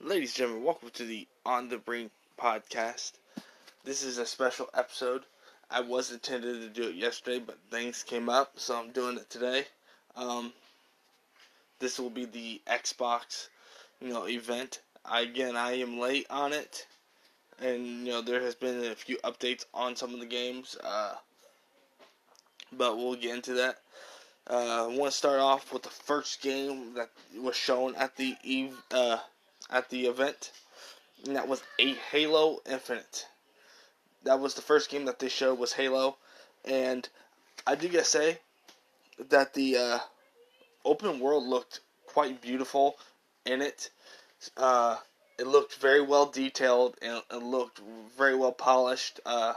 [0.00, 3.14] Ladies and gentlemen, welcome to the On the Brink podcast.
[3.82, 5.24] This is a special episode.
[5.72, 9.28] I was intended to do it yesterday, but things came up, so I'm doing it
[9.28, 9.66] today.
[10.14, 10.52] Um,
[11.80, 13.48] this will be the Xbox,
[14.00, 14.82] you know, event.
[15.04, 16.86] I, again, I am late on it,
[17.60, 21.16] and you know there has been a few updates on some of the games, uh,
[22.72, 23.80] but we'll get into that.
[24.48, 28.36] Uh, I want to start off with the first game that was shown at the
[28.44, 29.18] eve, uh,
[29.70, 30.52] at the event,
[31.26, 33.26] and that was a Halo Infinite.
[34.24, 36.16] That was the first game that they showed was Halo,
[36.64, 37.08] and
[37.66, 38.38] I do gotta say
[39.28, 39.98] that the uh,
[40.84, 42.96] open world looked quite beautiful
[43.44, 43.90] in it.
[44.56, 44.96] Uh,
[45.38, 47.80] it looked very well detailed and it looked
[48.16, 49.20] very well polished.
[49.24, 49.54] Uh,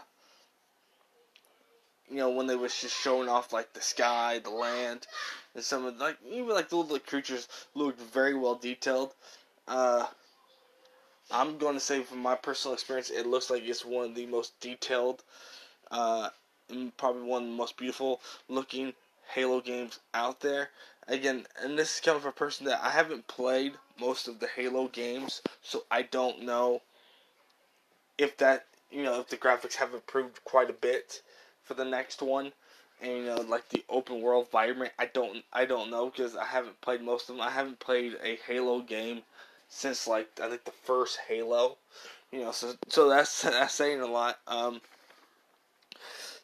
[2.10, 5.08] you know, when they was just showing off like the sky, the land,
[5.56, 9.14] and some of like even like the little creatures looked very well detailed.
[9.72, 10.06] Uh,
[11.32, 14.26] I'm going to say from my personal experience, it looks like it's one of the
[14.26, 15.24] most detailed,
[15.90, 16.28] uh,
[16.70, 18.92] and probably one of the most beautiful looking
[19.34, 20.72] Halo games out there.
[21.08, 24.48] Again, and this is coming from a person that I haven't played most of the
[24.48, 26.82] Halo games, so I don't know
[28.18, 31.22] if that you know if the graphics have improved quite a bit
[31.64, 32.52] for the next one
[33.02, 36.46] and you know like the open world environment i don't i don't know because i
[36.46, 39.22] haven't played most of them i haven't played a halo game
[39.72, 41.78] since like i think the first halo
[42.32, 44.38] you know so so that's that's saying a lot.
[44.48, 44.82] Um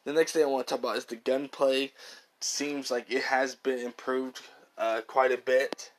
[0.04, 1.92] the next thing i want to talk about is the gunplay.
[2.40, 4.40] Seems like it has been improved
[4.76, 5.90] uh, quite a bit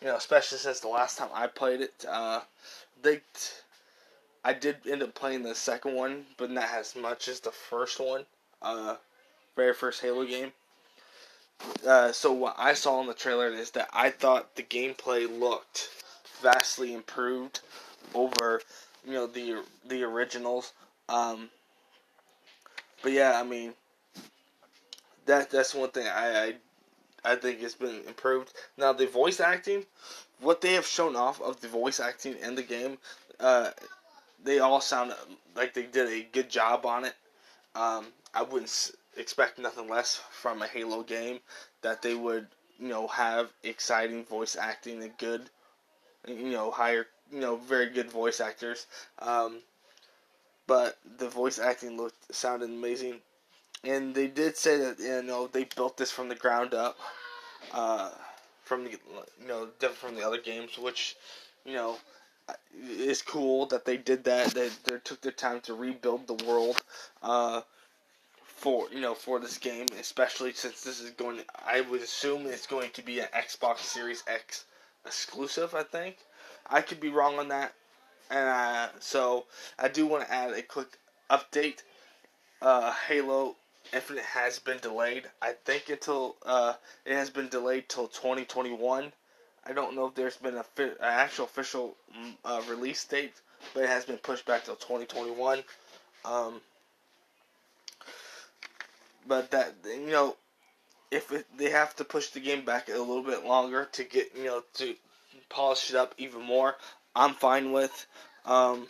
[0.00, 2.04] you know especially since the last time i played it.
[2.08, 2.42] Uh
[3.02, 3.20] they
[4.44, 7.98] I did end up playing the second one, but not as much as the first
[8.00, 8.24] one
[8.62, 8.96] uh,
[9.56, 10.52] very first Halo game.
[11.86, 15.90] Uh, so what I saw in the trailer is that I thought the gameplay looked
[16.40, 17.60] vastly improved
[18.14, 18.60] over
[19.04, 20.72] you know the the originals.
[21.08, 21.48] Um,
[23.02, 23.74] but yeah, I mean
[25.26, 26.54] that that's one thing I,
[27.24, 28.52] I I think has been improved.
[28.76, 29.84] Now the voice acting,
[30.40, 32.98] what they have shown off of the voice acting in the game,
[33.40, 33.70] uh,
[34.42, 35.14] they all sound
[35.56, 37.14] like they did a good job on it.
[37.74, 41.40] Um, I wouldn't expect nothing less from a Halo game
[41.82, 42.46] that they would,
[42.78, 45.50] you know, have exciting voice acting and good,
[46.28, 48.86] you know, higher, you know, very good voice actors.
[49.18, 49.60] Um,
[50.66, 53.20] but the voice acting looked sounded amazing,
[53.84, 56.98] and they did say that you know they built this from the ground up,
[57.72, 58.10] uh,
[58.64, 61.16] from the you know different from the other games, which
[61.64, 61.96] you know
[62.82, 64.48] is cool that they did that.
[64.48, 66.82] They, they took the time to rebuild the world.
[67.22, 67.62] Uh,
[68.58, 71.40] for you know for this game, especially since this is going.
[71.64, 74.64] I would assume it's going to be an Xbox Series X
[75.08, 75.74] exclusive.
[75.74, 76.16] I think
[76.68, 77.74] I could be wrong on that,
[78.30, 79.46] and uh, so
[79.78, 80.98] I do want to add a quick
[81.30, 81.82] update.
[82.62, 83.56] Uh, Halo
[83.92, 85.24] Infinite has been delayed.
[85.40, 86.74] I think until uh,
[87.04, 89.12] it has been delayed till 2021.
[89.66, 93.34] I don't know if there's been a fi- an actual official mm, uh, release date,
[93.74, 95.62] but it has been pushed back till 2021.
[96.24, 96.60] Um,
[99.26, 100.36] but that you know,
[101.10, 104.32] if it, they have to push the game back a little bit longer to get
[104.36, 104.94] you know to
[105.48, 106.76] polish it up even more,
[107.14, 108.06] I'm fine with.
[108.44, 108.86] Um,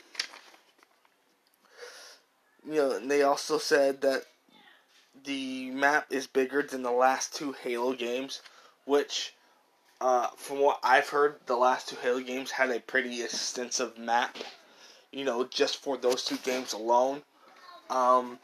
[2.67, 4.25] you know, they also said that
[5.25, 8.43] the map is bigger than the last two Halo games,
[8.85, 9.35] which,
[10.01, 14.37] uh, from what I've heard, the last two Halo games had a pretty extensive map.
[15.11, 17.23] You know, just for those two games alone.
[17.89, 18.39] Um,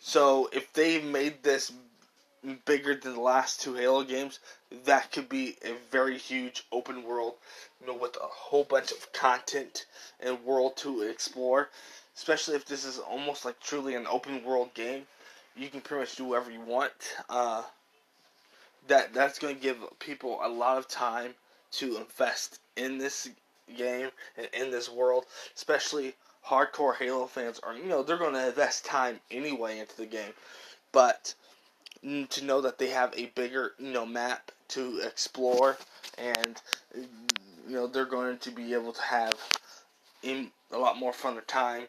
[0.00, 1.72] so if they made this
[2.64, 4.38] bigger than the last two Halo games,
[4.84, 7.34] that could be a very huge open world,
[7.80, 9.86] you know, with a whole bunch of content
[10.20, 11.68] and world to explore.
[12.16, 15.06] Especially if this is almost like truly an open world game,
[15.54, 16.92] you can pretty much do whatever you want.
[17.28, 17.62] Uh,
[18.88, 21.34] that that's going to give people a lot of time
[21.72, 23.28] to invest in this
[23.76, 25.24] game and in this world,
[25.54, 26.14] especially
[26.46, 30.32] hardcore Halo fans are, you know, they're going to invest time anyway into the game.
[30.92, 31.34] But
[32.04, 35.76] mm, to know that they have a bigger, you know, map to explore
[36.18, 36.60] and,
[36.94, 39.34] you know, they're going to be able to have
[40.22, 41.86] in a lot more fun time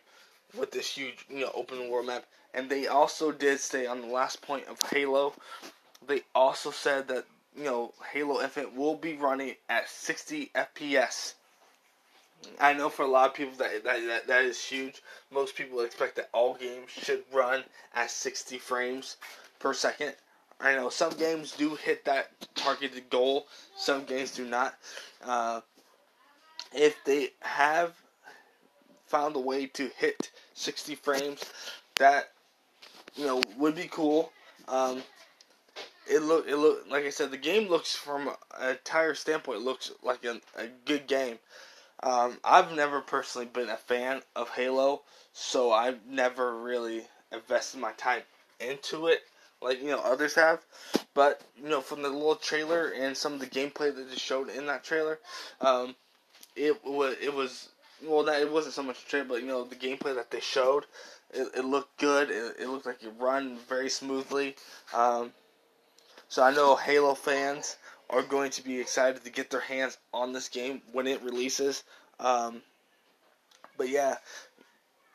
[0.58, 2.26] with this huge, you know, open world map.
[2.54, 5.34] And they also did say on the last point of Halo,
[6.06, 7.26] they also said that,
[7.56, 11.36] you know, Halo Infinite will be running at 60 FPS
[12.60, 15.02] I know for a lot of people that, that that that is huge.
[15.32, 19.18] Most people expect that all games should run at 60 frames
[19.60, 20.16] per second.
[20.60, 23.48] I know some games do hit that targeted goal.
[23.76, 24.76] Some games do not.
[25.24, 25.62] Uh,
[26.74, 27.96] if they have
[29.08, 31.44] found a way to hit 60 frames,
[31.98, 32.32] that
[33.16, 34.32] you know would be cool.
[34.68, 35.04] Um,
[36.08, 38.30] it look it look like I said the game looks from
[38.60, 41.40] a entire standpoint looks like a, a good game.
[42.04, 45.02] Um, I've never personally been a fan of Halo,
[45.34, 48.24] so I've never really invested my time
[48.60, 49.22] into it
[49.62, 50.62] like you know others have.
[51.14, 54.50] But you know from the little trailer and some of the gameplay that they showed
[54.50, 55.20] in that trailer,
[55.62, 55.96] um,
[56.56, 57.70] it was it was
[58.04, 60.86] well it wasn't so much a trailer, but you know the gameplay that they showed,
[61.32, 62.30] it, it looked good.
[62.30, 64.56] It, it looked like it run very smoothly.
[64.94, 65.32] Um,
[66.28, 67.78] so I know Halo fans
[68.12, 71.84] are going to be excited to get their hands on this game when it releases.
[72.20, 72.62] Um,
[73.78, 74.16] but yeah,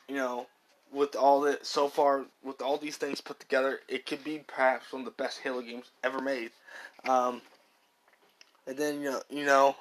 [0.09, 0.47] you know,
[0.93, 4.93] with all that so far, with all these things put together, it could be perhaps
[4.93, 6.51] one of the best Halo games ever made.
[7.07, 7.43] Um,
[8.67, 9.77] and then you know, you know,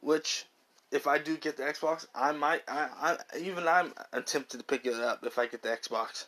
[0.00, 0.46] which
[0.92, 3.92] if I do get the Xbox, I might, I, I even I'm
[4.24, 6.26] tempted to pick it up if I get the Xbox.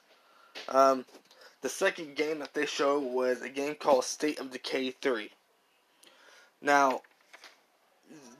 [0.68, 1.04] Um,
[1.62, 5.30] the second game that they showed was a game called State of Decay 3.
[6.62, 7.02] Now,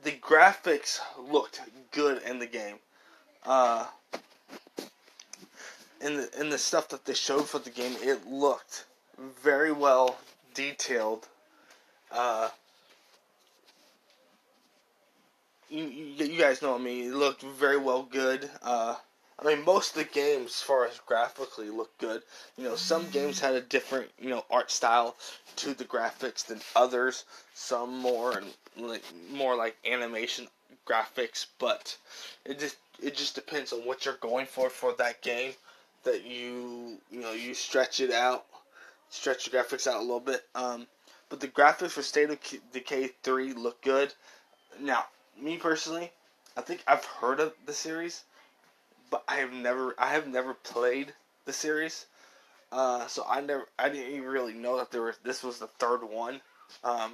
[0.03, 2.75] the graphics looked good in the game.
[3.45, 3.87] Uh,
[6.01, 8.85] in the in the stuff that they showed for the game, it looked
[9.43, 10.17] very well
[10.53, 11.27] detailed.
[12.11, 12.49] Uh,
[15.69, 17.11] you, you, guys know what I mean.
[17.11, 18.49] It looked very well good.
[18.61, 18.95] Uh,
[19.41, 22.21] I mean, most of the games, as far as graphically, look good.
[22.57, 25.15] You know, some games had a different, you know, art style
[25.55, 27.25] to the graphics than others.
[27.55, 30.47] Some more and like more like animation
[30.87, 31.97] graphics, but
[32.45, 35.53] it just it just depends on what you're going for for that game.
[36.03, 38.45] That you you know you stretch it out,
[39.09, 40.45] stretch your graphics out a little bit.
[40.53, 40.85] Um,
[41.29, 42.37] but the graphics for State of
[42.71, 44.13] Decay three look good.
[44.79, 45.05] Now,
[45.35, 46.11] me personally,
[46.55, 48.23] I think I've heard of the series
[49.11, 51.13] but I have never I have never played
[51.45, 52.07] the series.
[52.71, 55.67] Uh, so I never I didn't even really know that there was this was the
[55.67, 56.41] third one.
[56.83, 57.13] Um,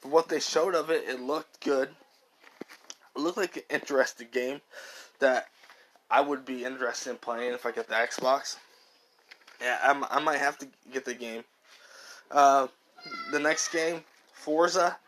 [0.00, 1.88] from what they showed of it, it looked good.
[3.16, 4.60] It looked like an interesting game
[5.20, 5.46] that
[6.10, 8.56] I would be interested in playing if I get the Xbox.
[9.60, 11.44] Yeah, I'm, I might have to get the game.
[12.30, 12.66] Uh,
[13.30, 14.02] the next game,
[14.32, 14.98] Forza.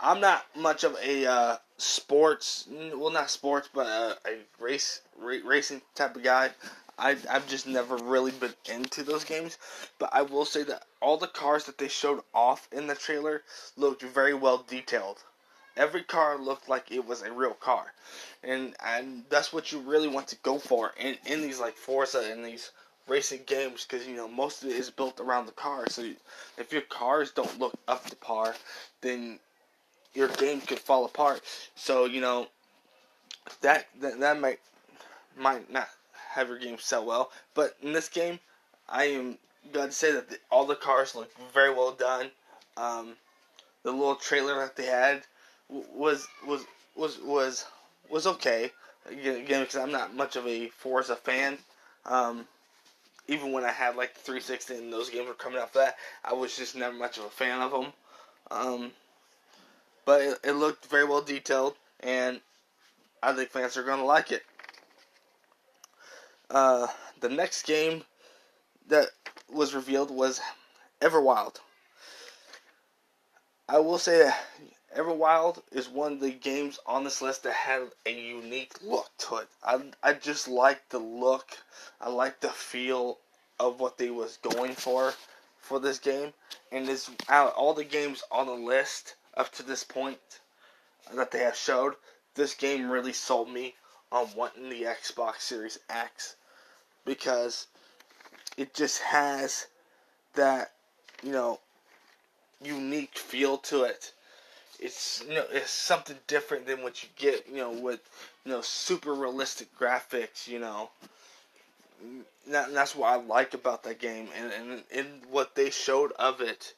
[0.00, 5.38] I'm not much of a uh, sports, well, not sports, but uh, a race ra-
[5.44, 6.50] racing type of guy.
[6.98, 9.58] I I've just never really been into those games,
[9.98, 13.42] but I will say that all the cars that they showed off in the trailer
[13.76, 15.18] looked very well detailed.
[15.76, 17.92] Every car looked like it was a real car,
[18.42, 22.20] and and that's what you really want to go for in in these like Forza
[22.32, 22.70] and these
[23.06, 25.88] racing games because you know most of it is built around the car.
[25.90, 26.10] So
[26.56, 28.54] if your cars don't look up to par,
[29.02, 29.38] then
[30.16, 31.42] your game could fall apart.
[31.74, 32.48] So you know
[33.60, 34.58] that that, that might
[35.36, 35.88] might not
[36.30, 38.40] have your game sell well, but in this game,
[38.88, 39.38] I am
[39.72, 42.30] glad to say that the, all the cars look very well done.
[42.76, 43.14] Um,
[43.82, 45.22] the little trailer that they had
[45.68, 46.64] was was
[46.94, 47.66] was was
[48.08, 48.72] was okay.
[49.08, 51.58] Again, because I'm not much of a Forza fan.
[52.04, 52.46] Um,
[53.28, 55.96] even when I had like the 360 and those games were coming out for that,
[56.24, 57.92] I was just never much of a fan of them.
[58.50, 58.92] Um,
[60.06, 62.40] but it, it looked very well detailed, and
[63.22, 64.44] I think fans are going to like it.
[66.48, 66.86] Uh,
[67.20, 68.04] the next game
[68.88, 69.08] that
[69.52, 70.40] was revealed was
[71.00, 71.56] Everwild.
[73.68, 74.44] I will say that
[74.96, 79.36] Everwild is one of the games on this list that had a unique look to
[79.38, 79.48] it.
[79.64, 81.58] I, I just like the look.
[82.00, 83.18] I like the feel
[83.58, 85.14] of what they was going for
[85.58, 86.32] for this game.
[86.70, 90.18] And this out all the games on the list up to this point
[91.14, 91.94] that they have showed,
[92.34, 93.74] this game really sold me
[94.12, 96.36] on wanting the Xbox Series X
[97.04, 97.66] because
[98.56, 99.66] it just has
[100.34, 100.72] that
[101.22, 101.58] you know
[102.62, 104.12] unique feel to it.
[104.78, 108.00] It's you know it's something different than what you get you know with
[108.44, 110.46] you know super realistic graphics.
[110.46, 110.90] You know,
[112.48, 116.40] that, that's what I like about that game, and and and what they showed of
[116.40, 116.74] it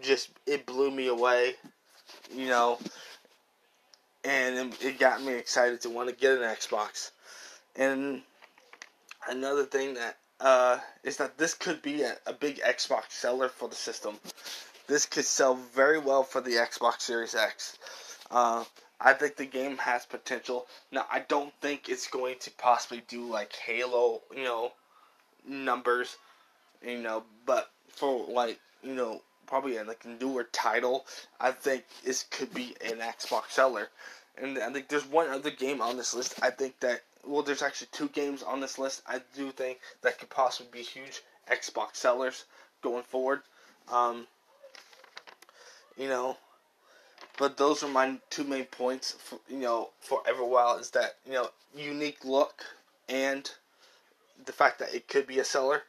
[0.00, 1.54] just it blew me away.
[2.34, 2.78] You know,
[4.24, 7.10] and it got me excited to want to get an Xbox.
[7.76, 8.22] And
[9.28, 13.68] another thing that uh, is that this could be a, a, big Xbox seller for
[13.68, 14.18] the system.
[14.86, 17.76] This could sell very well for the Xbox Series X.
[18.30, 18.64] Uh,
[19.00, 20.66] I think the game has potential.
[20.92, 24.72] Now, I don't think it's going to possibly do like Halo, you know,
[25.46, 26.16] numbers,
[26.84, 31.06] you know, but for like, you know, probably a like newer title,
[31.40, 33.88] I think this could be an Xbox seller.
[34.36, 36.34] and I think there's one other game on this list.
[36.42, 39.02] I think that well, there's actually two games on this list.
[39.06, 42.44] I do think that could possibly be huge Xbox sellers
[42.82, 43.40] going forward.
[43.92, 44.26] Um,
[45.96, 46.36] you know,
[47.38, 49.12] but those are my two main points.
[49.12, 52.64] For, you know, for Everwild is that you know unique look
[53.08, 53.50] and
[54.44, 55.82] the fact that it could be a seller.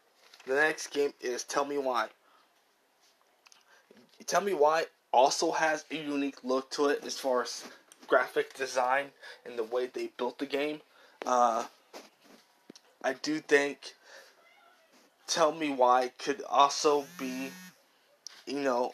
[0.48, 2.08] The next game is Tell Me Why.
[4.30, 7.64] Tell Me Why also has a unique look to it as far as
[8.06, 9.08] graphic design
[9.44, 10.82] and the way they built the game.
[11.26, 11.66] Uh,
[13.04, 13.96] I do think
[15.26, 17.50] Tell Me Why could also be,
[18.46, 18.94] you know,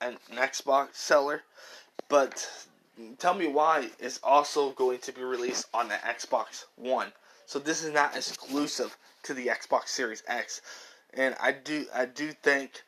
[0.00, 1.42] an, an Xbox seller,
[2.08, 2.48] but
[3.18, 7.10] Tell Me Why is also going to be released on the Xbox One.
[7.44, 10.62] So this is not exclusive to the Xbox Series X.
[11.12, 12.84] And I do I do think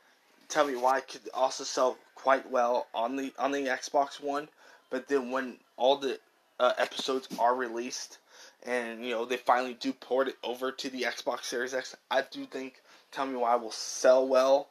[0.52, 4.48] Tell Me Why it could also sell quite well on the on the Xbox One,
[4.90, 6.20] but then when all the
[6.60, 8.18] uh, episodes are released
[8.64, 12.22] and you know they finally do port it over to the Xbox Series X, I
[12.30, 12.82] do think
[13.12, 14.68] Tell Me Why will sell well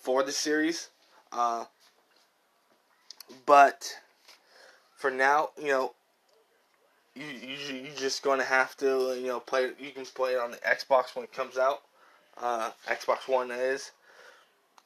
[0.00, 0.90] for the series.
[1.32, 1.64] Uh,
[3.46, 3.98] but
[4.96, 5.94] for now, you know,
[7.16, 9.72] you you you just gonna have to you know play.
[9.80, 11.82] You can play it on the Xbox when it comes out.
[12.40, 13.90] Uh, Xbox One is,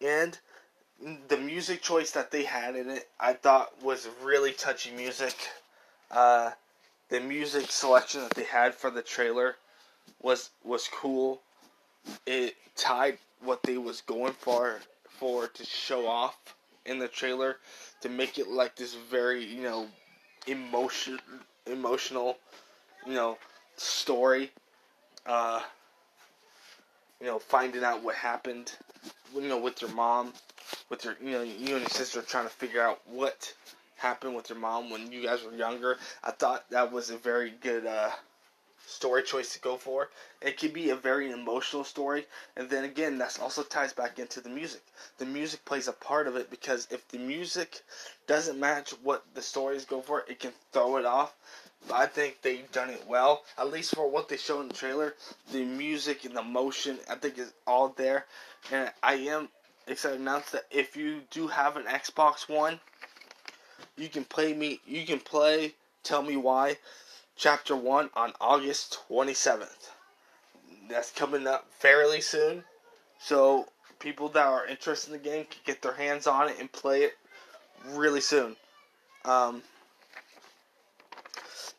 [0.00, 0.38] and
[1.28, 5.34] the music choice that they had in it, I thought was really touchy music.
[6.10, 6.50] Uh,
[7.08, 9.56] the music selection that they had for the trailer
[10.20, 11.40] was was cool.
[12.26, 16.36] It tied what they was going for for to show off
[16.86, 17.56] in the trailer
[18.00, 19.86] to make it like this very you know
[20.46, 21.18] emotion
[21.66, 22.38] emotional
[23.06, 23.38] you know
[23.76, 24.50] story.
[25.26, 25.60] Uh,
[27.20, 28.72] you know, finding out what happened,
[29.34, 30.32] you know, with your mom,
[30.90, 33.52] with your, you know, you and your sister trying to figure out what
[33.96, 35.98] happened with your mom when you guys were younger.
[36.22, 38.10] I thought that was a very good uh,
[38.86, 40.08] story choice to go for.
[40.40, 44.40] It could be a very emotional story, and then again, that also ties back into
[44.40, 44.82] the music.
[45.18, 47.82] The music plays a part of it because if the music
[48.26, 51.34] doesn't match what the stories go for, it can throw it off.
[51.92, 55.14] I think they've done it well, at least for what they showed in the trailer.
[55.52, 58.26] The music and the motion, I think, is all there,
[58.70, 59.48] and I am
[59.86, 62.78] excited to announce that if you do have an Xbox One,
[63.96, 64.80] you can play me.
[64.86, 65.74] You can play.
[66.02, 66.76] Tell me why.
[67.36, 69.90] Chapter one on August twenty seventh.
[70.88, 72.64] That's coming up fairly soon.
[73.18, 73.66] So
[73.98, 77.02] people that are interested in the game can get their hands on it and play
[77.02, 77.18] it
[77.92, 78.56] really soon.
[79.24, 79.62] Um,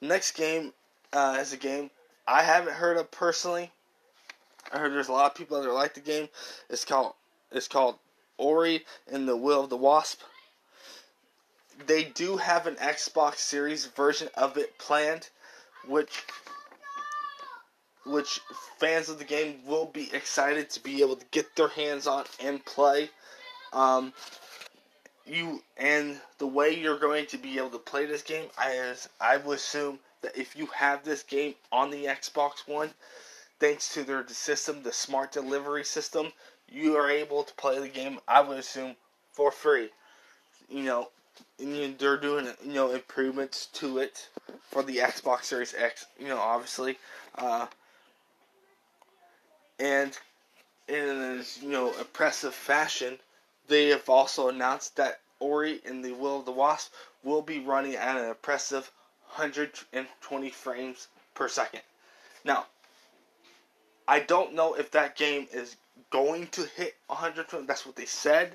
[0.01, 0.74] next game
[1.13, 1.89] uh, is a game
[2.29, 3.72] I haven't heard of personally.
[4.72, 6.29] I heard there's a lot of people that like the game.
[6.70, 7.13] It's called
[7.51, 7.96] it's called
[8.38, 10.22] Ori and the Will of the Wasp.
[11.88, 15.29] They do have an Xbox Series version of it planned,
[15.88, 16.24] which
[18.06, 18.39] which
[18.77, 22.25] fans of the game will be excited to be able to get their hands on
[22.39, 23.10] and play.
[23.74, 24.13] Um,
[25.29, 29.38] you and the way you're going to be able to play this game, I I
[29.38, 32.89] would assume that if you have this game on the Xbox One,
[33.59, 36.31] thanks to their system, the smart delivery system,
[36.67, 38.19] you are able to play the game.
[38.27, 38.95] I would assume
[39.31, 39.89] for free.
[40.69, 41.09] You know,
[41.59, 44.27] and they're doing you know improvements to it
[44.62, 46.05] for the Xbox Series X.
[46.19, 46.98] You know, obviously,
[47.36, 47.67] uh,
[49.79, 50.17] and
[50.88, 53.17] in you know impressive fashion,
[53.70, 56.92] they have also announced that Ori and the Will of the Wasp
[57.24, 58.92] will be running at an impressive
[59.36, 61.82] 120 frames per second.
[62.44, 62.66] Now,
[64.08, 65.76] I don't know if that game is
[66.10, 67.66] going to hit 120.
[67.66, 68.54] That's what they said.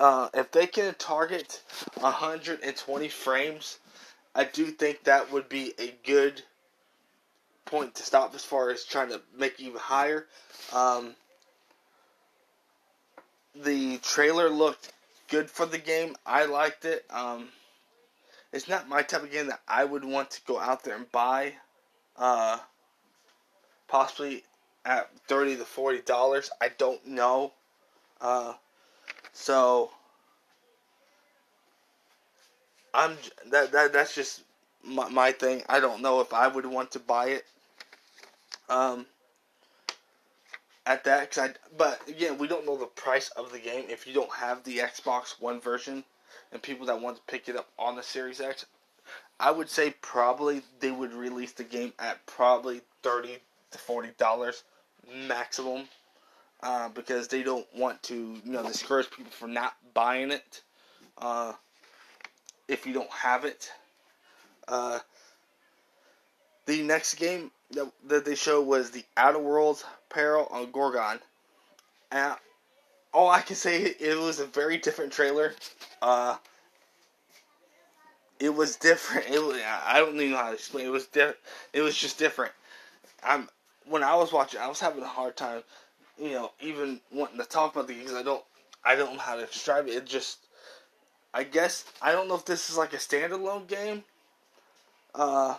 [0.00, 1.62] Uh, if they can target
[1.94, 3.78] 120 frames,
[4.34, 6.42] I do think that would be a good
[7.66, 10.26] point to stop as far as trying to make even higher.
[10.72, 11.14] Um,
[13.54, 14.92] the trailer looked
[15.28, 16.16] good for the game.
[16.26, 17.04] I liked it.
[17.10, 17.48] Um,
[18.52, 21.10] it's not my type of game that I would want to go out there and
[21.10, 21.54] buy.
[22.16, 22.58] Uh,
[23.88, 24.42] possibly
[24.84, 26.50] at thirty to forty dollars.
[26.60, 27.52] I don't know.
[28.20, 28.54] Uh,
[29.32, 29.90] so
[32.94, 33.16] I'm
[33.50, 34.42] that that that's just
[34.84, 35.62] my, my thing.
[35.68, 37.44] I don't know if I would want to buy it.
[38.68, 39.06] Um,
[40.86, 44.06] at that, cause I, but again, we don't know the price of the game if
[44.06, 46.04] you don't have the Xbox One version,
[46.50, 48.66] and people that want to pick it up on the Series X.
[49.38, 53.38] I would say probably they would release the game at probably thirty
[53.70, 54.64] to forty dollars
[55.26, 55.88] maximum,
[56.62, 60.62] uh, because they don't want to you know discourage people from not buying it.
[61.18, 61.52] Uh,
[62.68, 63.70] if you don't have it,
[64.68, 65.00] Uh,
[66.66, 71.20] the next game that, they showed was the Outer Worlds Peril on Gorgon.
[72.10, 72.34] And
[73.12, 75.54] all I can say, it was a very different trailer.
[76.00, 76.36] Uh,
[78.40, 79.28] it was different.
[79.28, 80.86] It was, I don't even know how to explain.
[80.86, 81.32] It was di-
[81.72, 82.52] It was just different.
[83.22, 83.48] I'm
[83.86, 85.62] when I was watching, I was having a hard time,
[86.18, 88.44] you know, even wanting to talk about the game because I don't,
[88.84, 89.94] I don't know how to describe it.
[89.94, 90.38] It just,
[91.34, 94.04] I guess I don't know if this is like a standalone game.
[95.14, 95.56] Uh,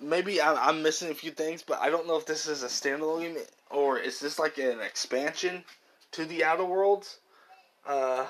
[0.00, 2.66] maybe I, I'm missing a few things, but I don't know if this is a
[2.66, 3.36] standalone game
[3.70, 5.64] or is this like an expansion
[6.12, 7.18] to the Outer Worlds.
[7.86, 8.26] Uh,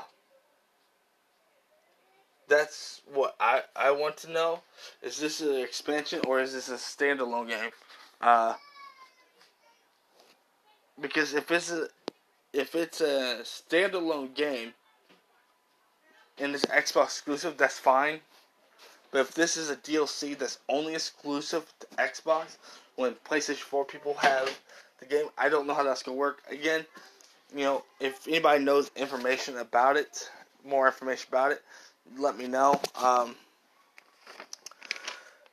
[2.48, 4.60] that's what I, I want to know.
[5.02, 7.70] Is this an expansion or is this a standalone game?
[8.20, 8.54] Uh,
[11.00, 11.88] because if it's a
[12.52, 14.72] if it's a standalone game
[16.38, 18.20] and it's Xbox exclusive, that's fine.
[19.14, 22.56] But if this is a DLC that's only exclusive to Xbox,
[22.96, 24.58] when PlayStation 4 people have
[24.98, 26.42] the game, I don't know how that's gonna work.
[26.50, 26.84] Again,
[27.54, 30.28] you know, if anybody knows information about it,
[30.64, 31.62] more information about it,
[32.18, 32.80] let me know.
[33.00, 33.36] Um,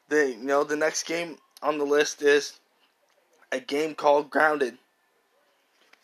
[0.09, 2.57] the you know the next game on the list is
[3.51, 4.79] a game called Grounded,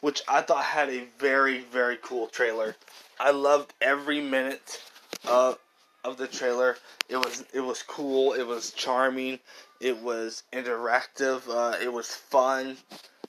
[0.01, 2.75] which I thought had a very very cool trailer.
[3.19, 4.79] I loved every minute
[5.27, 5.57] of
[6.03, 6.77] of the trailer.
[7.09, 8.33] It was it was cool.
[8.33, 9.39] It was charming.
[9.79, 11.41] It was interactive.
[11.49, 12.77] Uh, it was fun.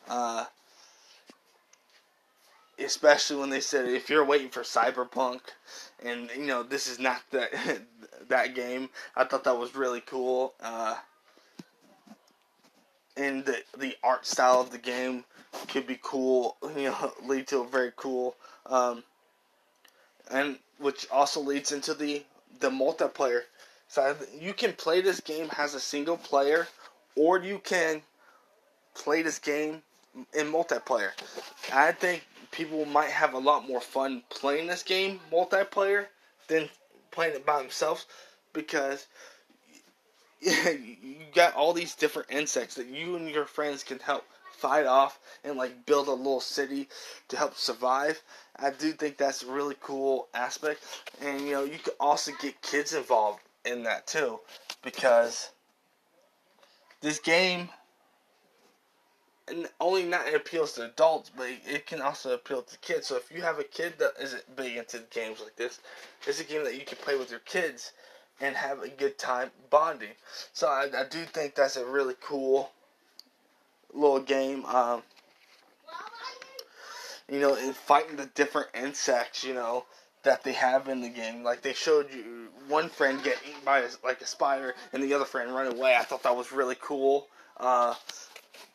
[0.09, 0.47] Uh,
[2.79, 5.41] especially when they said if you're waiting for Cyberpunk,
[6.05, 7.51] and you know this is not that
[8.29, 8.91] that game.
[9.17, 10.55] I thought that was really cool.
[10.61, 10.97] Uh,
[13.17, 15.25] and the the art style of the game
[15.69, 16.57] could be cool.
[16.77, 18.37] You know, lead to a very cool.
[18.67, 19.03] Um,
[20.31, 22.23] and which also leads into the
[22.61, 23.43] the multiplayer
[23.89, 24.17] side.
[24.39, 26.69] You can play this game as a single player,
[27.17, 28.03] or you can
[28.95, 29.83] play this game
[30.35, 31.11] in multiplayer.
[31.73, 36.07] I think people might have a lot more fun playing this game multiplayer
[36.49, 36.69] than
[37.11, 38.07] playing it by themselves
[38.53, 39.07] because
[40.41, 44.25] you got all these different insects that you and your friends can help
[44.59, 46.89] fight off and like build a little city
[47.29, 48.21] to help survive.
[48.57, 50.83] I do think that's a really cool aspect,
[51.21, 54.41] and you know you could also get kids involved in that too,
[54.83, 55.51] because
[57.01, 57.69] this game
[59.51, 63.07] and only not appeals to adults, but it can also appeal to kids.
[63.07, 65.81] So if you have a kid that isn't big into games like this,
[66.27, 67.93] it's a game that you can play with your kids
[68.41, 70.13] and have a good time bonding.
[70.53, 72.71] So I, I do think that's a really cool
[73.93, 74.65] little game.
[74.67, 75.03] Um,
[77.31, 79.85] you know, in fighting the different insects, you know,
[80.23, 81.43] that they have in the game.
[81.43, 85.15] Like they showed you one friend get eaten by a, like a spider, and the
[85.15, 85.97] other friend run away.
[85.97, 87.29] I thought that was really cool.
[87.57, 87.95] Uh,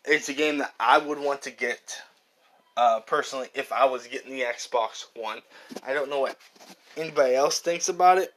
[0.05, 2.01] it's a game that I would want to get
[2.77, 5.39] uh, personally if I was getting the Xbox One.
[5.85, 6.37] I don't know what
[6.97, 8.33] anybody else thinks about it,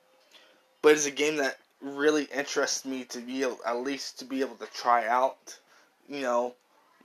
[0.83, 4.41] but it's a game that really interests me to be able, at least to be
[4.41, 5.59] able to try out.
[6.09, 6.55] You know,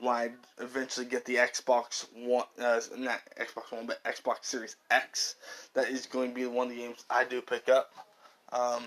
[0.02, 5.36] when I eventually get the Xbox One, uh, not Xbox One, but Xbox Series X.
[5.74, 7.92] That is going to be one of the games I do pick up.
[8.52, 8.82] Um,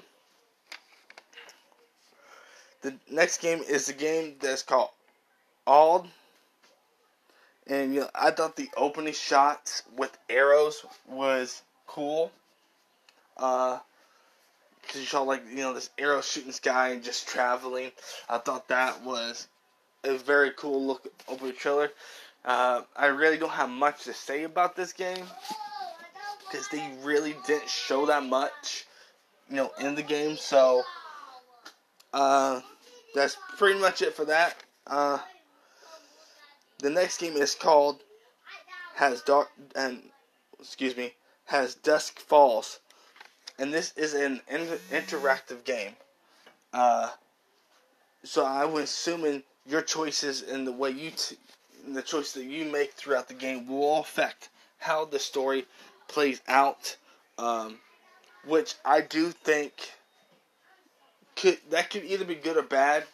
[2.81, 4.89] the next game is a game that's called
[5.65, 6.09] Avowed.
[7.67, 12.29] And you know, I thought the opening shots with arrows was cool.
[13.37, 13.79] Uh,
[14.87, 17.91] cause you saw like you know this arrow shooting sky and just traveling.
[18.29, 19.47] I thought that was
[20.05, 21.91] a very cool look over the trailer.
[22.43, 25.25] Uh, I really don't have much to say about this game
[26.45, 28.85] because they really didn't show that much,
[29.49, 30.37] you know, in the game.
[30.37, 30.83] So
[32.13, 32.61] uh,
[33.15, 34.55] that's pretty much it for that.
[34.85, 35.17] Uh,
[36.79, 38.01] the next game is called
[38.95, 40.01] has dark and
[40.59, 41.13] excuse me
[41.51, 42.79] As Dusk Falls,
[43.57, 45.95] and this is an in- interactive game.
[46.71, 47.09] Uh,
[48.23, 51.37] so I was assuming your choices and the way you t-
[51.87, 54.49] the choice that you make throughout the game will affect
[54.79, 55.65] how the story
[56.07, 56.95] plays out,
[57.37, 57.79] um,
[58.45, 59.91] which I do think
[61.35, 63.05] could that could either be good or bad,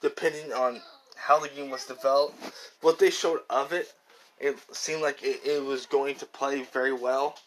[0.00, 0.80] depending on
[1.16, 2.36] how the game was developed.
[2.80, 3.92] What they showed of it,
[4.38, 7.38] it seemed like it, it was going to play very well.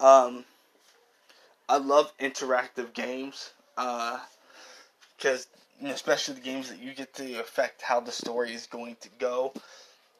[0.00, 0.44] Um,
[1.68, 4.16] I love interactive games because
[5.46, 9.08] uh, especially the games that you get to affect how the story is going to
[9.18, 9.52] go,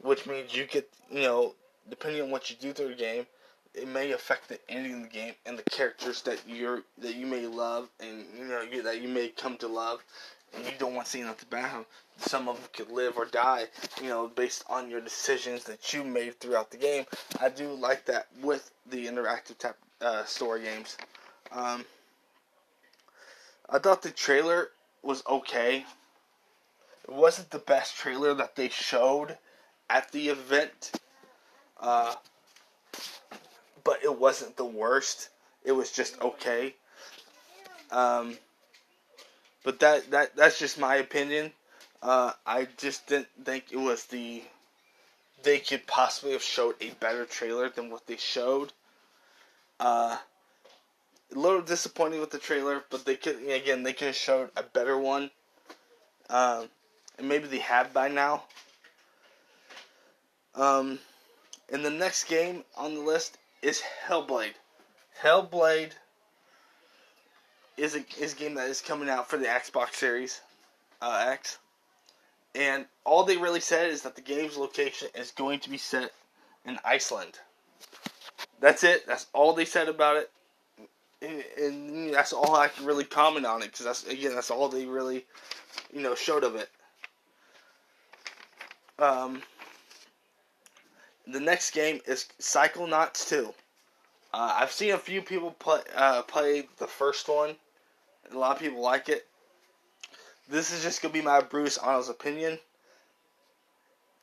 [0.00, 1.54] which means you get you know
[1.88, 3.26] depending on what you do through the game,
[3.74, 7.26] it may affect the ending of the game and the characters that you're that you
[7.26, 10.02] may love and you know you, that you may come to love,
[10.54, 11.84] and you don't want to see them to battle.
[12.18, 13.66] Some of them could live or die,
[14.00, 17.04] you know, based on your decisions that you made throughout the game.
[17.40, 20.98] I do like that with the interactive type uh, story games.
[21.50, 21.84] Um,
[23.70, 24.68] I thought the trailer
[25.02, 25.84] was okay.
[27.04, 29.36] It wasn't the best trailer that they showed
[29.90, 30.92] at the event.
[31.80, 32.14] Uh,
[33.84, 35.28] but it wasn't the worst.
[35.64, 36.74] It was just okay.
[37.90, 38.36] Um,
[39.64, 41.52] but that that that's just my opinion.
[42.02, 44.42] Uh, I just didn't think it was the
[45.42, 48.72] they could possibly have showed a better trailer than what they showed.
[49.80, 50.16] Uh,
[51.34, 54.62] a little disappointing with the trailer, but they could again they could have showed a
[54.62, 55.30] better one.
[56.28, 56.68] Um,
[57.18, 58.44] and maybe they have by now.
[60.54, 60.98] Um,
[61.70, 64.54] and the next game on the list is Hellblade.
[65.22, 65.92] Hellblade
[67.76, 70.40] is a is a game that is coming out for the Xbox Series
[71.00, 71.58] uh, X,
[72.54, 76.12] and all they really said is that the game's location is going to be set
[76.64, 77.38] in Iceland.
[78.60, 79.06] That's it.
[79.06, 80.30] That's all they said about it,
[81.22, 84.68] and, and that's all I can really comment on it because that's again that's all
[84.68, 85.24] they really,
[85.92, 86.68] you know, showed of it.
[88.98, 89.42] Um,
[91.26, 93.52] the next game is Psychonauts 2.
[94.34, 97.56] Uh, I've seen a few people play uh, play the first one.
[98.32, 99.26] A lot of people like it.
[100.48, 102.58] This is just gonna be my Bruce Arnold's opinion.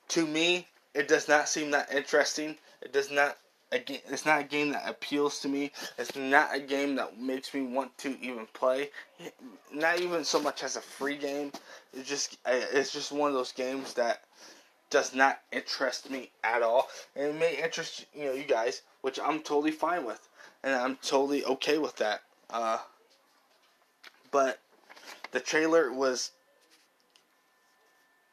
[0.10, 2.58] To me, it does not seem that interesting.
[2.82, 3.38] It does not.
[3.72, 5.72] It's not a game that appeals to me.
[5.98, 8.90] It's not a game that makes me want to even play.
[9.72, 11.52] Not even so much as a free game.
[11.94, 14.24] It's just it's just one of those games that
[14.90, 19.20] does not interest me at all, and it may interest you know you guys, which
[19.20, 20.28] I'm totally fine with,
[20.64, 22.22] and I'm totally okay with that.
[22.50, 22.80] Uh,
[24.32, 24.60] but
[25.32, 26.32] the trailer was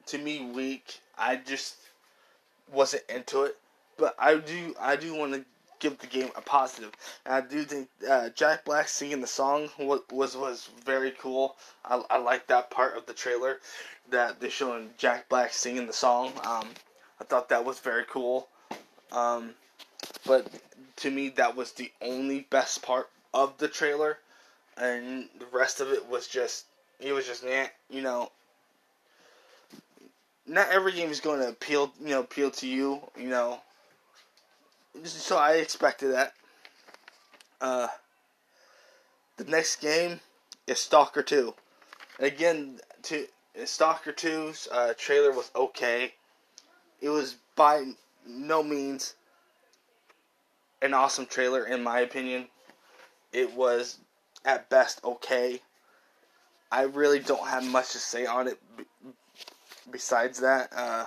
[0.06, 1.00] to me weak.
[1.18, 1.76] I just
[2.72, 3.58] wasn't into it,
[3.98, 5.44] but I do I do want to
[5.78, 6.92] give the game a positive.
[7.24, 11.56] And I do think uh, Jack Black singing the song was was, was very cool.
[11.84, 13.60] I, I like that part of the trailer
[14.10, 16.32] that they're showing Jack Black singing the song.
[16.44, 16.68] Um,
[17.20, 18.48] I thought that was very cool.
[19.12, 19.50] Um,
[20.26, 20.48] but
[20.96, 24.18] to me, that was the only best part of the trailer,
[24.76, 26.66] and the rest of it was just
[27.00, 27.44] it was just
[27.90, 28.30] you know.
[30.48, 33.60] Not every game is going to appeal, you know, appeal to you, you know.
[35.04, 36.32] So I expected that.
[37.60, 37.88] Uh,
[39.36, 40.20] the next game
[40.66, 41.54] is Stalker Two.
[42.18, 43.26] And Again, to
[43.64, 46.14] Stalker 2's uh, trailer was okay.
[47.00, 47.92] It was by
[48.26, 49.14] no means
[50.82, 52.48] an awesome trailer, in my opinion.
[53.32, 53.98] It was,
[54.44, 55.60] at best, okay.
[56.70, 58.58] I really don't have much to say on it
[59.90, 60.70] besides that.
[60.74, 61.06] Uh,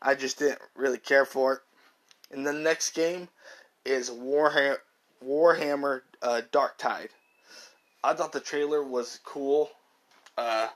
[0.00, 1.60] I just didn't really care for it.
[2.30, 3.28] And the next game
[3.84, 4.78] is Warhammer,
[5.24, 7.10] Warhammer uh, Dark Tide.
[8.02, 9.70] I thought the trailer was cool.
[10.38, 10.68] Uh,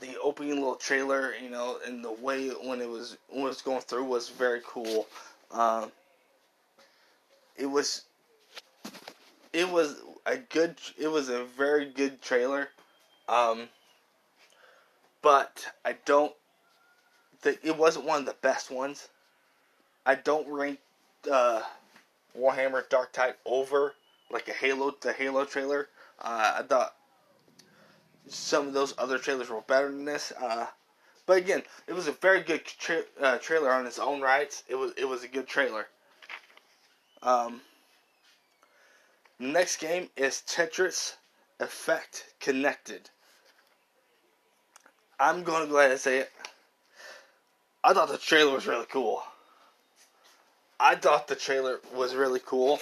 [0.00, 3.62] the opening little trailer, you know, and the way when it was when it was
[3.62, 5.06] going through was very cool.
[5.50, 5.90] Um,
[7.56, 8.02] it was
[9.52, 9.96] it was
[10.26, 12.68] a good it was a very good trailer.
[13.28, 13.68] Um,
[15.22, 16.32] but I don't
[17.40, 19.08] think it wasn't one of the best ones.
[20.06, 20.78] I don't rank
[21.30, 21.62] uh,
[22.38, 23.94] Warhammer Dark Tide over
[24.30, 25.88] like a Halo the Halo trailer.
[26.22, 26.94] Uh, I thought
[28.28, 30.32] some of those other trailers were better than this.
[30.40, 30.66] Uh,
[31.26, 34.62] but again, it was a very good tra- uh, trailer on its own rights.
[34.68, 35.88] It was it was a good trailer.
[37.22, 37.60] Um,
[39.40, 41.14] next game is Tetris
[41.58, 43.10] Effect Connected.
[45.18, 46.30] I'm going to go ahead and say it.
[47.82, 49.22] I thought the trailer was really cool.
[50.78, 52.80] I thought the trailer was really cool.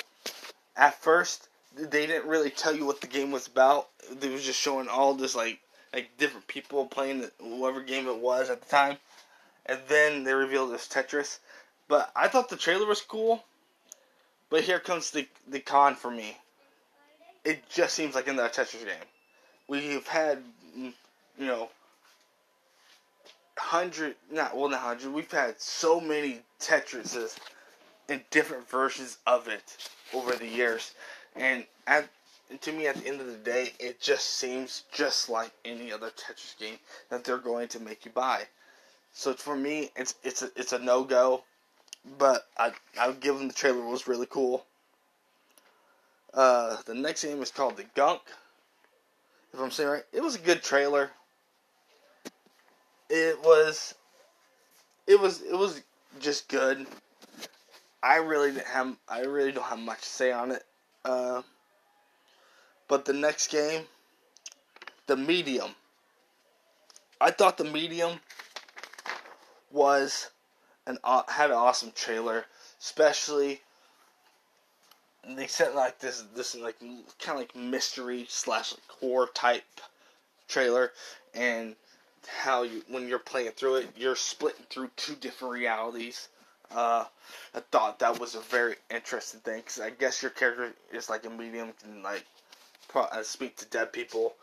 [0.77, 3.89] At first, they didn't really tell you what the game was about.
[4.11, 5.61] They was just showing all this like
[5.93, 8.99] like different people playing whatever game it was at the time,
[9.67, 11.39] and then they revealed this Tetris.
[11.87, 13.45] But I thought the trailer was cool.
[14.51, 16.37] But here comes the the con for me.
[17.45, 18.95] It just seems like in that Tetris game,
[19.69, 20.43] we've had
[20.77, 20.93] mm,
[21.39, 21.69] you know
[23.57, 25.13] hundred not well not hundred.
[25.13, 27.39] We've had so many Tetrises
[28.09, 29.77] and different versions of it
[30.13, 30.95] over the years
[31.37, 32.09] and at
[32.61, 36.11] to me, at the end of the day, it just seems just like any other
[36.11, 38.43] Tetris game that they're going to make you buy.
[39.13, 41.45] So for me, it's it's a, it's a no go.
[42.19, 44.67] but I I would give them the trailer was really cool.
[46.33, 48.21] Uh, the next game is called The Gunk.
[49.53, 51.11] If I'm saying right, it was a good trailer.
[53.09, 53.95] It was,
[55.07, 55.81] it was, it was
[56.19, 56.87] just good.
[58.05, 60.63] I really have, I really don't have much to say on it.
[61.07, 61.41] Uh,
[62.87, 63.85] but the next game,
[65.07, 65.71] the medium.
[67.19, 68.21] I thought the medium
[69.71, 70.31] was
[70.87, 72.45] an had an awesome trailer,
[72.79, 73.63] especially
[75.27, 79.65] they set like this this like kind of like mystery slash like horror type
[80.47, 80.93] trailer,
[81.33, 81.75] and
[82.29, 86.29] how you when you're playing through it, you're splitting through two different realities.
[86.71, 87.05] Uh,
[87.55, 91.25] I thought that was a very interesting thing because I guess your character is like
[91.25, 92.25] a medium can like
[92.89, 94.35] pro- uh, speak to dead people.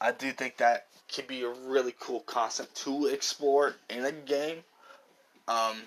[0.00, 4.64] I do think that could be a really cool concept to explore in a game.
[5.48, 5.82] Um,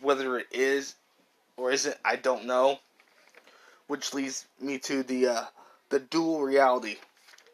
[0.00, 0.94] whether it is
[1.56, 2.78] or isn't, I don't know.
[3.86, 5.44] Which leads me to the uh,
[5.90, 6.96] the dual reality.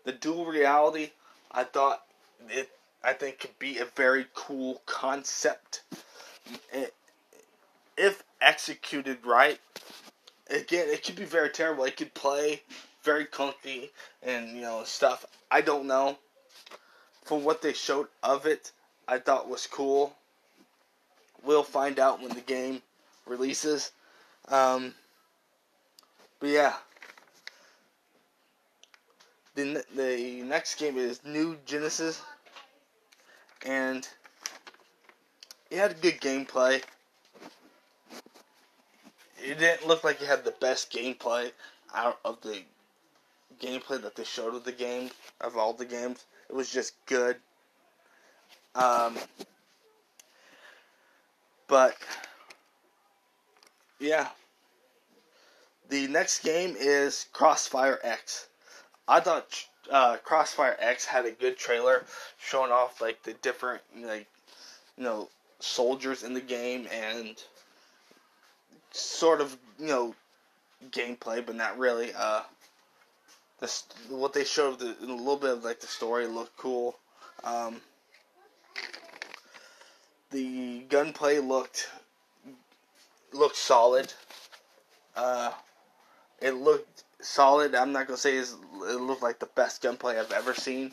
[0.04, 1.10] The dual reality,
[1.50, 2.02] I thought
[2.48, 2.70] it,
[3.04, 5.82] I think could be a very cool concept.
[6.72, 6.94] It,
[7.96, 9.58] if executed right,
[10.50, 11.84] again, it could be very terrible.
[11.84, 12.62] It could play
[13.02, 13.90] very clunky
[14.22, 15.26] and you know stuff.
[15.50, 16.18] I don't know.
[17.24, 18.72] From what they showed of it,
[19.06, 20.14] I thought was cool.
[21.44, 22.82] We'll find out when the game
[23.26, 23.92] releases.
[24.48, 24.94] Um,
[26.40, 26.74] but yeah.
[29.54, 32.22] The, the next game is New Genesis.
[33.64, 34.08] And
[35.70, 36.82] it had good gameplay.
[39.42, 41.52] It didn't look like it had the best gameplay
[41.94, 42.62] out of the
[43.60, 46.24] gameplay that they showed of the game, of all the games.
[46.48, 47.36] It was just good.
[48.74, 49.16] Um,
[51.66, 51.96] but
[53.98, 54.28] yeah,
[55.88, 58.48] the next game is Crossfire X.
[59.08, 62.04] I thought uh, Crossfire X had a good trailer
[62.38, 64.26] showing off like the different like
[64.96, 65.28] you know
[65.60, 67.42] soldiers in the game and
[68.92, 70.14] sort of you know
[70.90, 72.12] gameplay, but not really.
[72.16, 72.42] Uh,
[73.60, 76.98] this what they showed the, a little bit of like the story looked cool.
[77.44, 77.80] Um,
[80.30, 81.88] the gunplay looked
[83.32, 84.12] looked solid.
[85.14, 85.52] Uh,
[86.40, 87.74] it looked solid.
[87.74, 88.48] I'm not gonna say it
[89.00, 90.92] looked like the best gunplay I've ever seen,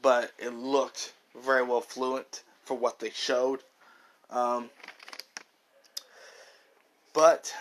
[0.00, 1.12] but it looked
[1.44, 3.60] very well fluent for what they showed.
[4.30, 4.70] Um,
[7.18, 7.52] but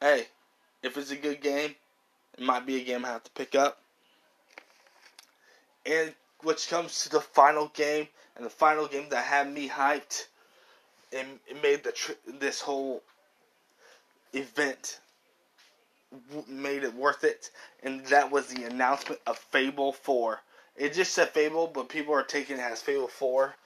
[0.00, 0.24] hey,
[0.84, 1.74] if it's a good game,
[2.38, 3.80] it might be a game I have to pick up.
[5.84, 8.06] And which comes to the final game,
[8.36, 10.26] and the final game that had me hyped
[11.12, 13.02] and it made the this whole
[14.32, 15.00] event
[16.28, 17.50] w- made it worth it,
[17.82, 20.38] and that was the announcement of Fable Four.
[20.76, 23.56] It just said Fable, but people are taking it as Fable Four.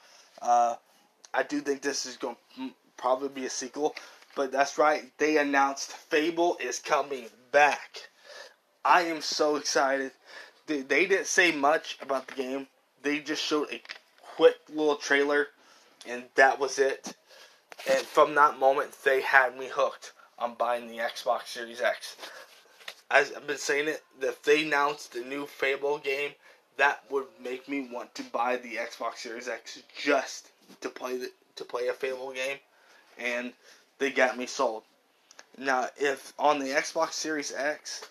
[0.40, 0.77] Uh,
[1.35, 3.95] I do think this is going to probably be a sequel,
[4.40, 5.03] but that's right.
[5.18, 8.09] They announced Fable is coming back.
[8.83, 10.12] I am so excited.
[10.66, 12.66] They, they didn't say much about the game.
[13.03, 13.83] They just showed a
[14.37, 15.48] quick little trailer,
[16.09, 17.14] and that was it.
[17.87, 22.16] And from that moment, they had me hooked on buying the Xbox Series X.
[23.11, 26.31] As I've been saying it, if they announced the new Fable game,
[26.79, 30.48] that would make me want to buy the Xbox Series X just
[30.81, 32.57] to play the, to play a Fable game,
[33.18, 33.53] and
[34.00, 34.82] they got me sold.
[35.56, 38.08] Now, if on the Xbox Series X,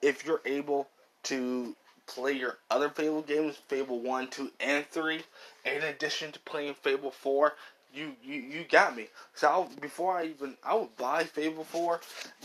[0.00, 0.88] if you're able
[1.24, 5.22] to play your other Fable games, Fable 1, 2, and 3,
[5.66, 7.52] in addition to playing Fable 4,
[7.94, 9.08] you you, you got me.
[9.34, 12.00] So I'll, before I even I would buy Fable 4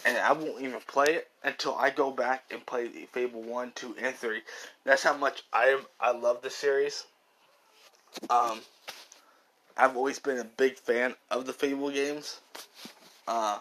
[0.06, 3.96] and I won't even play it until I go back and play Fable 1, 2,
[4.02, 4.42] and 3.
[4.84, 7.06] That's how much I am I love the series.
[8.30, 8.60] Um
[9.78, 12.42] I've always been a big fan of the Fable games.
[13.28, 13.60] Uh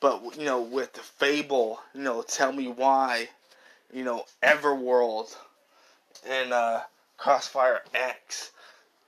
[0.00, 3.28] but you know with the Fable, you know, tell me why
[3.92, 5.36] you know, Everwild
[6.26, 6.82] and uh,
[7.16, 8.52] Crossfire X.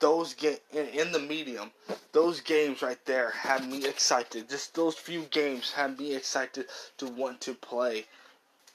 [0.01, 1.71] Those game in, in the medium,
[2.11, 4.49] those games right there had me excited.
[4.49, 6.67] Just those few games had me excited
[6.99, 8.07] to want to play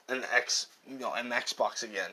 [0.08, 2.10] an X, you know, an Xbox again.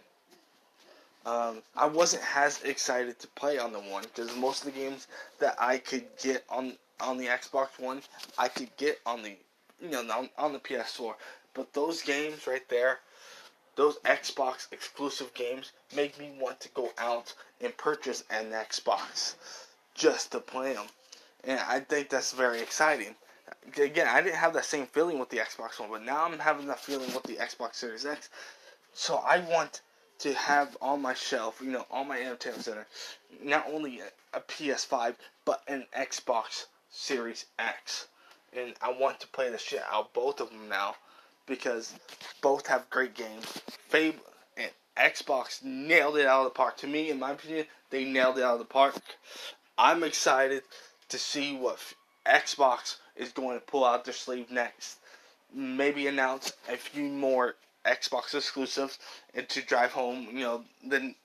[1.26, 5.08] Um, I wasn't as excited to play on the one because most of the games
[5.40, 8.02] that I could get on on the Xbox One,
[8.38, 9.36] I could get on the
[9.82, 11.16] you know on, on the PS4.
[11.56, 13.00] But those games right there,
[13.76, 19.36] those Xbox exclusive games make me want to go out and purchase an Xbox
[19.96, 20.86] just to play them.
[21.44, 23.16] and I think that's very exciting.
[23.78, 26.68] Again, I didn't have that same feeling with the Xbox One, but now I'm having
[26.68, 28.30] that feeling with the Xbox Series X.
[28.94, 29.82] So I want
[30.20, 32.88] to have on my shelf, you know, on my entertainment center,
[33.44, 38.08] not only a, a PS5 but an Xbox Series X,
[38.56, 40.96] and I want to play the shit out both of them now
[41.46, 41.94] because
[42.42, 43.46] both have great games.
[43.90, 44.24] Fable
[44.58, 46.78] and Xbox nailed it out of the park.
[46.78, 48.96] To me, in my opinion, they nailed it out of the park.
[49.78, 50.64] I'm excited
[51.10, 51.80] to see what
[52.26, 54.98] Xbox is going to pull out their sleeve next.
[55.54, 59.00] Maybe announce a few more Xbox exclusives
[59.34, 61.16] and to drive home, you know, then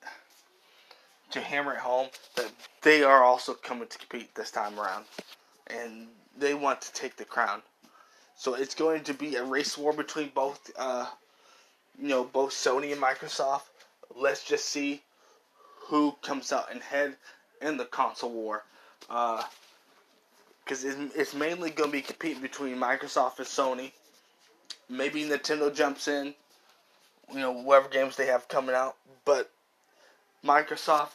[1.30, 2.50] to hammer it home that
[2.82, 5.04] they are also coming to compete this time around.
[5.68, 7.62] And they want to take the crown.
[8.36, 11.06] So it's going to be a race war between both, uh,
[12.00, 13.64] you know, both Sony and Microsoft.
[14.16, 15.02] Let's just see
[15.86, 17.16] who comes out ahead
[17.60, 18.64] in the console war.
[19.08, 23.92] Because uh, it's mainly going to be competing between Microsoft and Sony.
[24.88, 26.34] Maybe Nintendo jumps in,
[27.32, 28.96] you know, whatever games they have coming out.
[29.24, 29.50] But
[30.44, 31.10] Microsoft,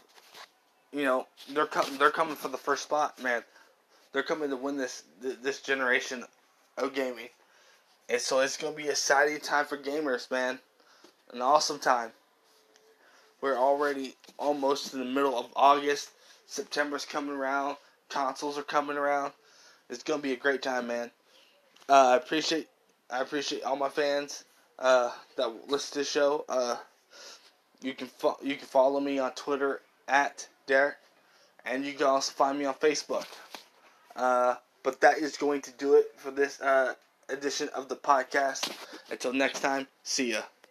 [0.91, 1.97] you know, they're coming.
[1.97, 3.43] They're coming for the first spot, man.
[4.13, 6.23] They're coming to win this this generation
[6.78, 7.30] of gaming,
[8.10, 10.60] and so it's gonna be a exciting time for gamers, man.
[11.34, 12.12] An awesome time.
[13.41, 16.12] We're already almost in the middle of August.
[16.47, 17.78] September's coming around.
[18.10, 19.34] Consoles are coming around.
[19.89, 21.12] It's gonna be a great time, man.
[21.89, 22.67] Uh, I appreciate
[23.10, 24.45] I appreciate all my fans
[24.79, 26.45] uh, that listen to the show.
[26.49, 26.77] Uh,
[27.81, 30.95] you can fo- you can follow me on Twitter at Derek,
[31.65, 33.25] and you can also find me on Facebook.
[34.15, 36.93] Uh, but that is going to do it for this uh,
[37.29, 38.71] edition of the podcast.
[39.11, 40.41] Until next time, see ya.